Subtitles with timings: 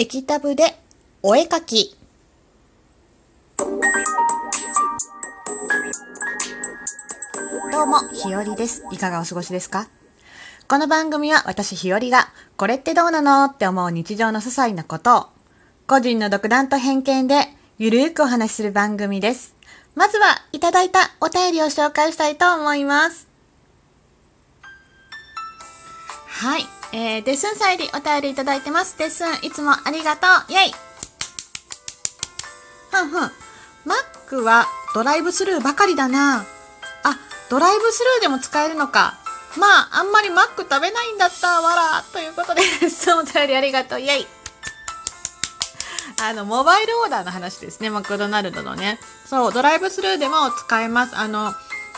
[0.00, 0.78] 液タブで
[1.24, 1.96] お絵かき。
[7.72, 8.84] どうも、ひよりです。
[8.92, 9.88] いかがお過ごしですか？
[10.68, 15.26] この番組は私ひよりが、これってどうなのって思う日常の些細なことを、
[15.88, 19.56] 個人の独断と偏見で、ゆるーくお話しする番組です。
[19.96, 23.26] まずは、いただいたお便りを紹介したいと思います。
[26.28, 26.62] はい。
[26.92, 28.96] えー、デッスンさんよりお便りいただいてます。
[28.98, 30.52] デッスン、いつもありがとう。
[30.52, 30.72] イェイ
[32.90, 33.20] ふんふん。
[33.84, 36.40] マックはドライブスルーばかりだな。
[36.40, 36.44] あ、
[37.50, 39.18] ドライブスルーでも使えるのか。
[39.56, 42.02] まあ、あんまりマック食べないんだったわら。
[42.12, 44.00] ということで、デッスンお便りありがとう。
[44.00, 44.26] イェイ
[46.20, 47.90] あの、モバイルオーダーの話ですね。
[47.90, 48.98] マクドナルドのね。
[49.26, 51.16] そう、ドライブスルーでも使えます。
[51.16, 51.54] あの、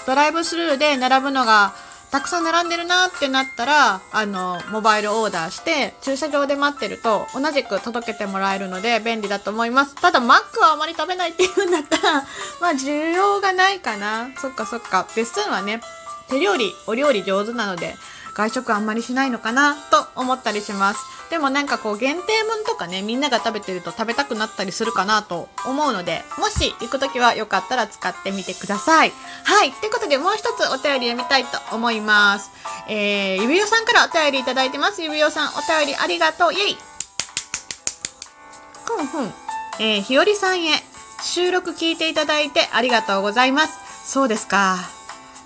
[0.07, 1.75] ドライブスルーで並ぶのが、
[2.11, 9.95] たくさん並んでるなってなったら、あの、モバイルオーダーして、駐車場で待ってると、同じく届けてもらえるので、便利だと思います。
[9.95, 12.15] ただ、マックはあまり食べないっていうんだったら、
[12.61, 14.29] まあ、需要がないかな。
[14.41, 15.07] そっかそっか。
[15.15, 15.81] ベストンはね、
[16.29, 17.97] 手料理、お料理上手なので、
[18.35, 21.20] 外食あんまりしないのかな、と思ったりします。
[21.31, 29.13] でもなんかこう限定もんとかね、みんなが食べてると食べたくなったりするかなと思うので、もし行くときはよかったら使ってみてください。
[29.45, 29.73] はい。
[29.73, 32.51] ということでもう一つお便り読みたいと思います。
[32.89, 35.03] えー、指輪さんからお便りいただいてます。
[35.03, 36.53] 指輪さんお便りありがとう。
[36.53, 36.77] イェイ
[38.85, 39.33] ふんふん。
[39.79, 40.73] えー、ひよりさんへ
[41.23, 43.79] 収録聞いていただいてありがとうございます。
[44.05, 44.79] そうですか。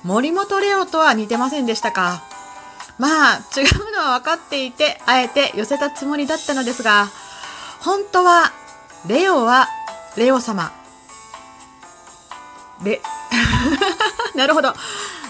[0.02, 2.22] 森本レオとは似てませんでしたか。
[2.98, 7.08] まあ、違うのは分かっていて、あえて寄せたつもりだったのですが、
[7.80, 8.52] 本当は、
[9.08, 9.68] レオは、
[10.16, 10.72] レオ様。
[12.82, 13.00] レ、
[14.34, 14.74] なるほど。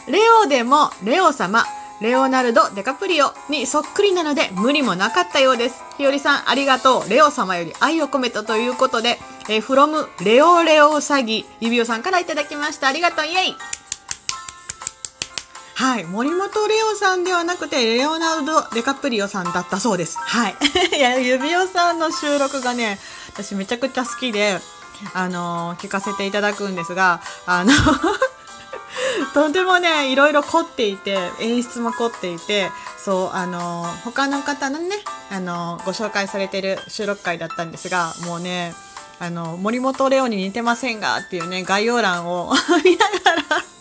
[0.07, 1.65] レオでも、レオ様、
[2.01, 5.83] レオナルド・デカプリオにそっくりなので無理もなかったようです。
[5.97, 7.09] ひよりさん、ありがとう。
[7.09, 12.89] レオ様より愛を込めたということで、えー、from レオレオ詐欺、指輪さんからいただきました。
[12.89, 13.27] ありがとう。
[13.27, 13.57] イェイ
[15.75, 16.05] はい。
[16.05, 20.19] 森本レオさんではなくて、レオナルド・デカプリオさんだったそうです。
[20.19, 20.57] はい。
[20.97, 22.99] いや、指輪さんの収録がね、
[23.29, 24.61] 私めちゃくちゃ好きで、
[25.15, 27.73] あの、聞かせていただくんですが、あの
[29.35, 32.71] とてもね、いろいろ凝っていて、演出も凝っていて、
[33.05, 34.97] そう、あの、他の方のね、
[35.31, 38.75] あの、ご紹介されてる収録会だったんですが、もうね、
[39.19, 42.55] あの、森本レオに似てませんがっていうね、概要欄を
[42.85, 43.74] 見ながら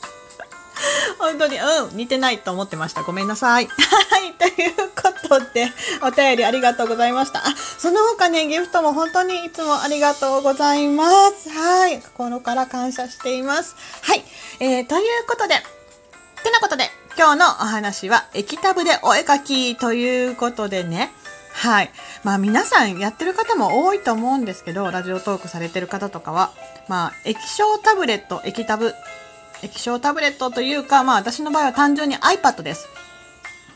[1.34, 3.02] 本当に、うん、似てないと思ってました。
[3.02, 3.66] ごめんなさい。
[3.68, 3.72] は
[4.20, 5.72] い、ということで、
[6.04, 7.42] お便りありがとうございました。
[7.56, 11.50] その他ね、ギフトも本当にいつもありがとうございます。
[11.50, 13.76] はい、心から感謝しています。
[14.04, 14.24] はい、
[14.60, 15.56] えー、ということで、
[16.44, 21.12] てなことで、今日のお話は、液タブでお絵描きということでね、
[21.54, 21.92] はい。
[22.24, 26.52] まあ皆さんやってる方も多いと思うんですけど、ラジオトークされてる方とかは、
[26.88, 28.94] まあ液晶タブレット、液タブ
[29.64, 32.88] 液晶タブレットというか、まあ私の場合は単純に iPad です。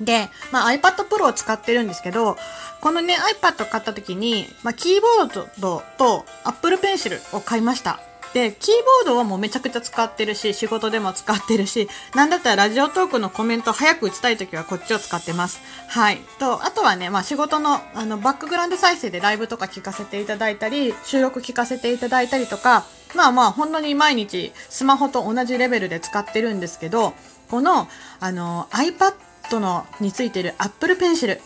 [0.02, 2.38] で、まあ iPad Pro を使ってるんですけど、
[2.81, 8.00] このね iPad を買った時に、まあキーボードと Apple Pencil を買いました。
[8.34, 15.59] で、キーボードはもうめちゃくちゃ使ってるし、仕事でも使ってるし、なんだったらラジオトークのコメント早く打ちたい時はこっちを使ってます。
[15.88, 16.20] はい。
[16.38, 27.13] と、あとはね、まあ仕事のあのバックグラウンド再生でライブとか聞かせていただいたり、収録聞かせていただいたりとか、まあまあ本当に毎日スマホと同じレベルで使ってるんですけど、
[27.50, 27.88] この、
[28.19, 31.40] あの、iPad のについてる Apple Pencil。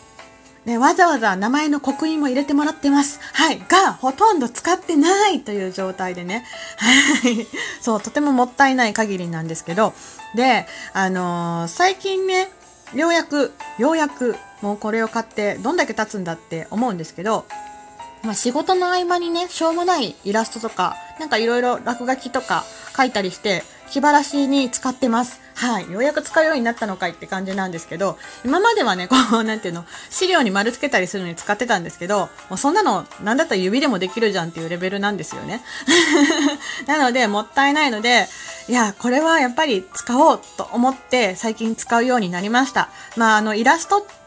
[0.64, 3.18] ね、わざわざ名前の刻印も入れてもらってます。
[3.32, 3.58] はい。
[3.68, 6.44] が、ほとんど使ってないという状態でね。
[6.76, 7.46] はい。
[7.80, 9.92] そう、とてももったいない限りなんですけど。
[10.36, 12.48] で、あのー、最近ね、
[12.94, 17.44] ようやく、ようやく、もうこれを買ってどんだけ経つんだって思うんですけど、
[18.22, 22.64] まあ、仕事の合間にね、しょうもないイラストとか、なんかいろいろ落書きとか
[22.96, 25.40] 書いたりして、気晴らしに使ってます。
[25.54, 25.92] はい。
[25.92, 35.62] ようやく使うようになったのかいって感じなんですけど、今まではね、こう、なんていうの、資料に丸つけたりするのに使ってたんですけど、もうそんなの、なんだったら指でもできるじゃんっていうレベルなんですよね。
[36.86, 38.28] なので、もったいないので、
[38.68, 42.88] いや、これはやっぱり使おうと思って最近使うようになりました。
[43.16, 44.21] まあ、あの、イラストって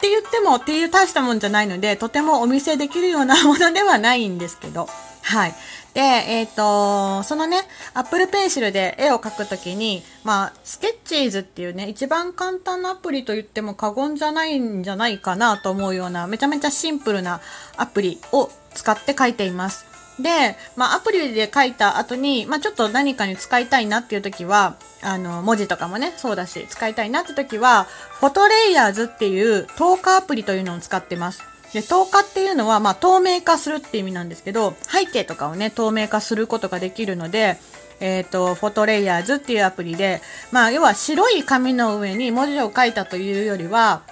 [0.00, 4.88] って言ってもっていう大したもんじゃないので、とてもお見せできるようなものではないんですけど、
[5.22, 5.54] はい。
[5.92, 7.58] で、えっ、ー、と、そのね、
[7.92, 17.40] Apple Pencil で絵を描くときに、まあ、スケッチーズっていうね、一番簡単なアプリと言っても過言じゃないんじゃないかなと思うような、めちゃめちゃシンプルな
[17.76, 19.89] アプリを使って描いています。
[20.18, 27.86] で、まあ、アプリで書いた後に、まあ、ちょっと何かに使いたいなっていう時は、あの、文字とかもね、そうだし、使いたいなって時は、
[28.20, 31.42] フォトレイヤーズっていう投下アプリというのを使ってます。
[31.72, 37.58] で、透過っていうのは、まあ、透明化するって意味なんですけど、背景とかをね、透明化することができるので、
[38.00, 40.20] えっ、ー、と、フォトレイヤーズっていうアプリで、
[40.50, 44.02] まあ、要は白い紙の上に文字を書いたというよりは、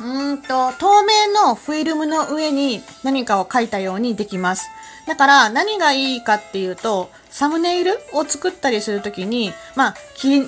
[0.00, 4.66] うんと、透明のフィルムの上に何かを書いたようにできます。
[5.06, 9.94] だから何がいいかっていうと、サムネイルを作ったりするときに、まあ、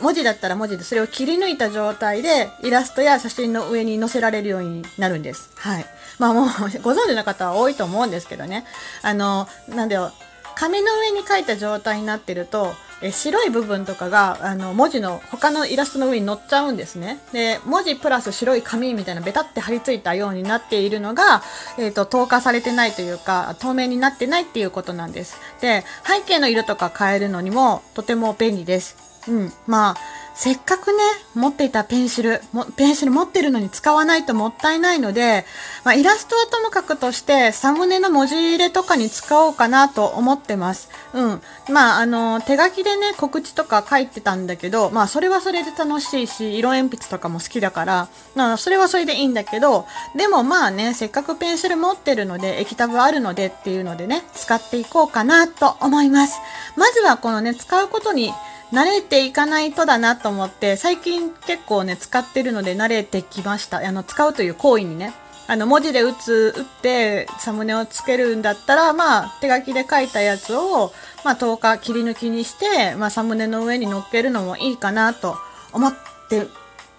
[0.01, 5.51] 文字だったら文字でそれを切り抜いた状態でイラストや写真の上に載せられるようになるんです。
[5.57, 5.87] はい。
[6.19, 6.47] まあもう
[6.83, 8.65] ご存知の方は多いと思うんですけどね。
[9.03, 10.13] あの、なんだよ、
[10.55, 17.21] 紙の上に書いた状態になってると、え白い部分とかがあの文字の他のイラストの上に載っちゃうんですね。
[17.33, 21.43] で、文字プラス白い紙みたいなベタって貼り付いたようになっているのが、
[21.79, 25.39] えっ、ー、と、透過されてないというか、透明になってないっていうことなんです。
[25.61, 28.97] で、背景の色とか変えるのにもとても便利です。
[29.29, 29.53] うん。
[29.67, 29.97] まあ、
[30.37, 30.99] せっかくね、
[31.35, 32.43] 持っていたペンシル、
[32.77, 35.47] ペンシル持ってるのに使わないともったいないので、
[35.83, 40.91] まあ、イラストはともかくとして、サムネの文字入れとかに使おうかなと思ってます。
[41.15, 41.43] うん。
[41.71, 49.87] まあ、あの、手書きでね、告知とか書いてたんだけど、まあ、それはそれで楽しいし、色鉛筆とかも好きだから、まあ、それはそれでいいんだけど、
[50.17, 56.39] でもまあね、せっかくペンシル持ってるので、液タブあるのでっていうのでね、使っていこうかなと思います。
[56.77, 58.35] まずはこのね、使うことに、
[58.73, 63.79] 慣れていかないとだなと思って、最近結構ね、使ってるので慣れてきました。
[63.79, 65.15] あの、使うという行為にね。
[65.49, 70.93] あの、文字で打つ、打ってサムネをつけるんだったら、まあ、手書きで書いたやつを、
[71.25, 75.37] まあ、10日切り抜きにして、まあ、サムネの上に乗っけるのもいいかなと
[75.73, 75.95] 思っ
[76.29, 76.49] て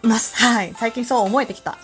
[0.01, 0.35] ます。
[0.35, 0.73] はい。
[0.77, 1.77] 最近そう思えてきた。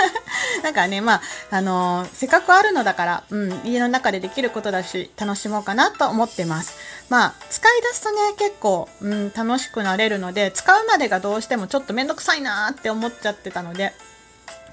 [0.62, 6.74] なんかね、まあ、あのー、せっかくあるのだから、うん、家の中でできることだし、楽しもうかなと思ってます。
[7.08, 13.94] まあ、使い出すとね、結構、うん、楽しくなれるので、使うまでがどうしてもちょっとめんどくさいなーって思っちゃってたので、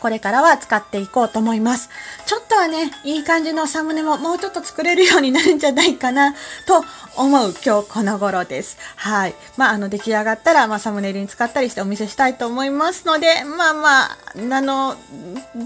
[0.05, 1.89] これからは使っていこうと思います。
[2.27, 6.33] ちょっとはね、いい感じのサムネももうちょっと作れるようになるんじゃないかな
[6.67, 6.85] と
[7.17, 8.77] 思う今日この頃です。
[8.97, 9.33] はい。
[9.57, 14.95] まあ、あの、出来上がったら、まあ、サムネイルに使ったりしてお見せしたいと思いますので、まあまあ、あの、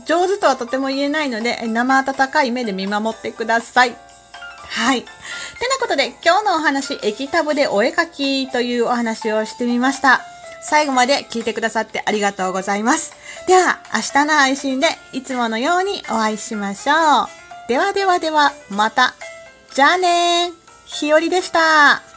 [0.05, 3.97] 上手とはとても言えないので、生温かい目で見守ってください。
[4.69, 5.01] はい。
[5.01, 5.07] て
[5.67, 10.21] なことで、今日のお話、液タブでお絵描きというお話をしてみました。
[10.61, 13.13] 最後まで聞いてくださってありがとうございます。
[13.49, 17.27] では、明日の配信でいつものようにお会いしましょう。
[17.67, 19.15] ではではでは、また。
[19.73, 20.53] じゃあねー。
[20.85, 22.08] ひよりでした。